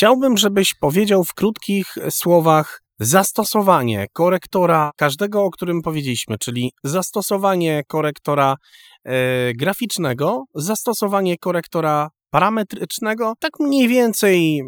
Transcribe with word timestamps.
Chciałbym, 0.00 0.36
żebyś 0.36 0.74
powiedział 0.74 1.24
w 1.24 1.34
krótkich 1.34 1.86
słowach 2.10 2.82
zastosowanie 3.00 4.06
korektora 4.12 4.90
każdego, 4.96 5.44
o 5.44 5.50
którym 5.50 5.82
powiedzieliśmy, 5.82 6.38
czyli 6.38 6.72
zastosowanie 6.84 7.82
korektora 7.88 8.56
e, 9.04 9.54
graficznego, 9.54 10.44
zastosowanie 10.54 11.38
korektora 11.38 12.10
parametrycznego, 12.30 13.34
tak 13.40 13.50
mniej 13.60 13.88
więcej 13.88 14.62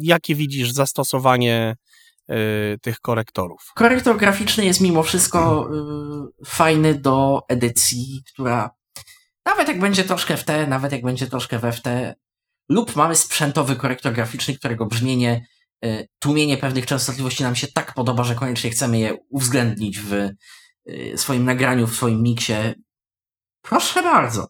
jakie 0.00 0.34
widzisz 0.34 0.70
zastosowanie 0.70 1.76
y, 2.30 2.78
tych 2.82 3.00
korektorów? 3.00 3.72
Korektor 3.74 4.16
graficzny 4.16 4.64
jest 4.64 4.80
mimo 4.80 5.02
wszystko 5.02 5.68
y, 6.42 6.46
fajny 6.46 6.94
do 6.94 7.40
edycji, 7.48 8.22
która 8.32 8.70
nawet 9.46 9.68
jak 9.68 9.78
będzie 9.78 10.04
troszkę 10.04 10.36
w 10.36 10.44
T, 10.44 10.66
nawet 10.66 10.92
jak 10.92 11.02
będzie 11.02 11.26
troszkę 11.26 11.58
we 11.58 11.72
w 11.72 11.82
T, 11.82 12.14
lub 12.68 12.96
mamy 12.96 13.16
sprzętowy 13.16 13.76
korektor 13.76 14.12
graficzny, 14.12 14.54
którego 14.54 14.86
brzmienie, 14.86 15.46
y, 15.84 16.08
tłumienie 16.18 16.56
pewnych 16.56 16.86
częstotliwości 16.86 17.42
nam 17.42 17.56
się 17.56 17.66
tak 17.66 17.94
podoba, 17.94 18.24
że 18.24 18.34
koniecznie 18.34 18.70
chcemy 18.70 18.98
je 18.98 19.14
uwzględnić 19.30 20.00
w 20.00 20.12
y, 20.12 21.12
swoim 21.16 21.44
nagraniu, 21.44 21.86
w 21.86 21.96
swoim 21.96 22.22
miksie. 22.22 22.54
Proszę 23.62 24.02
bardzo. 24.02 24.46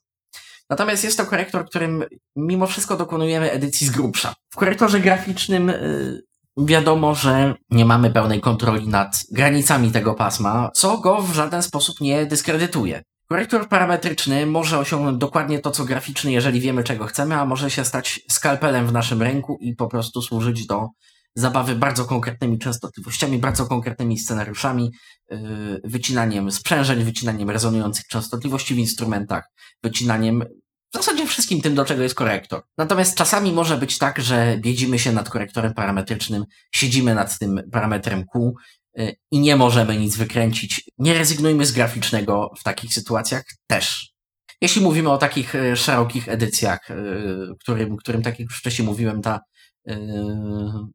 Natomiast 0.70 1.05
jest 1.05 1.16
to 1.16 1.27
korektor, 1.27 1.66
którym 1.66 2.05
mimo 2.37 2.66
wszystko 2.66 2.97
dokonujemy 2.97 3.51
edycji 3.51 3.87
z 3.87 3.91
grubsza. 3.91 4.34
W 4.51 4.56
korektorze 4.56 5.01
graficznym 5.01 5.70
y, 5.70 6.23
wiadomo, 6.56 7.14
że 7.14 7.55
nie 7.70 7.84
mamy 7.84 8.11
pełnej 8.11 8.41
kontroli 8.41 8.89
nad 8.89 9.17
granicami 9.33 9.92
tego 9.92 10.14
pasma, 10.14 10.70
co 10.75 10.98
go 10.98 11.23
w 11.23 11.34
żaden 11.34 11.62
sposób 11.62 12.01
nie 12.01 12.27
dyskredytuje. 12.27 13.03
Korektor 13.29 13.69
parametryczny 13.69 14.47
może 14.47 14.79
osiągnąć 14.79 15.19
dokładnie 15.19 15.59
to, 15.59 15.71
co 15.71 15.84
graficzny, 15.84 16.33
jeżeli 16.33 16.61
wiemy, 16.61 16.84
czego 16.84 17.05
chcemy, 17.07 17.34
a 17.34 17.47
może 17.47 17.71
się 17.71 17.84
stać 17.84 18.21
skalpelem 18.30 18.87
w 18.87 18.93
naszym 18.93 19.23
ręku 19.23 19.59
i 19.61 19.75
po 19.75 19.89
prostu 19.89 20.23
służyć 20.23 20.67
do 20.67 20.89
zabawy 21.34 21.75
bardzo 21.75 22.05
konkretnymi 22.05 22.59
częstotliwościami, 22.59 23.39
bardzo 23.39 23.67
konkretnymi 23.67 24.19
scenariuszami, 24.19 24.92
yy, 25.31 25.39
wycinaniem 25.84 26.53
sprzężeń, 26.53 27.05
wycinaniem 27.05 27.50
rezonujących 27.50 28.06
częstotliwości 28.06 28.75
w 28.75 28.78
instrumentach, 28.78 29.45
wycinaniem 29.83 30.45
w 30.93 30.97
zasadzie 30.97 31.27
wszystkim 31.27 31.61
tym, 31.61 31.75
do 31.75 31.84
czego 31.84 32.03
jest 32.03 32.15
korektor. 32.15 32.62
Natomiast 32.78 33.19
czasami 33.19 33.53
może 33.53 33.77
być 33.77 33.98
tak, 33.98 34.22
że 34.22 34.59
biedzimy 34.61 34.98
się 34.98 35.12
nad 35.12 35.28
korektorem 35.31 35.75
parametrycznym, 35.75 36.45
siedzimy 36.72 37.15
nad 37.15 37.39
tym 37.39 37.62
parametrem 37.72 38.25
Q 38.33 38.55
i 39.30 39.41
nie 39.41 39.56
możemy 39.56 39.97
nic 39.97 40.16
wykręcić. 40.16 40.91
Nie 40.98 41.14
rezygnujmy 41.14 41.66
z 41.66 41.72
graficznego 41.72 42.50
w 42.58 42.62
takich 42.62 42.94
sytuacjach 42.94 43.44
też. 43.66 44.12
Jeśli 44.61 44.83
mówimy 44.83 45.11
o 45.11 45.19
takich 45.19 45.55
yy, 45.55 45.77
szerokich 45.77 46.28
edycjach, 46.28 46.88
którym, 47.61 47.97
którym 47.97 48.22
tak 48.22 48.38
jak 48.38 48.48
już 48.48 48.58
wcześniej 48.58 48.86
mówiłem, 48.86 49.22
ta 49.22 49.41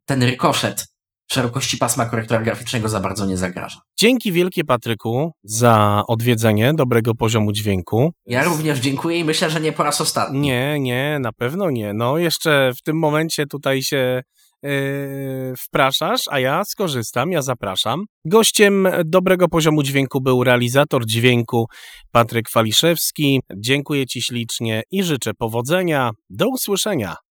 ten 0.04 0.22
rykoszet 0.22 0.86
szerokości 1.32 1.76
pasma 1.76 2.06
korektora 2.06 2.42
graficznego 2.42 2.88
za 2.88 3.00
bardzo 3.00 3.26
nie 3.26 3.36
zagraża. 3.36 3.80
Dzięki 3.98 4.32
wielkie 4.32 4.64
Patryku 4.64 5.32
za 5.44 6.02
odwiedzenie 6.08 6.74
dobrego 6.74 7.14
poziomu 7.14 7.52
dźwięku. 7.52 8.12
Ja 8.26 8.44
również 8.44 8.78
dziękuję 8.78 9.18
i 9.18 9.24
myślę, 9.24 9.50
że 9.50 9.60
nie 9.60 9.72
po 9.72 9.82
raz 9.82 10.00
ostatni. 10.00 10.40
Nie, 10.40 10.80
nie, 10.80 11.18
na 11.20 11.32
pewno 11.32 11.70
nie. 11.70 11.94
No 11.94 12.18
jeszcze 12.18 12.72
w 12.78 12.82
tym 12.82 12.98
momencie 12.98 13.46
tutaj 13.46 13.82
się 13.82 14.22
yy, 14.62 15.54
wpraszasz, 15.58 16.22
a 16.30 16.40
ja 16.40 16.64
skorzystam, 16.64 17.32
ja 17.32 17.42
zapraszam. 17.42 18.04
Gościem 18.24 18.88
dobrego 19.04 19.48
poziomu 19.48 19.82
dźwięku 19.82 20.20
był 20.20 20.44
realizator 20.44 21.06
dźwięku 21.06 21.66
Patryk 22.12 22.46
Waliszewski. 22.54 23.40
Dziękuję 23.56 24.06
Ci 24.06 24.22
ślicznie 24.22 24.82
i 24.90 25.02
życzę 25.02 25.34
powodzenia. 25.34 26.10
Do 26.30 26.48
usłyszenia. 26.48 27.16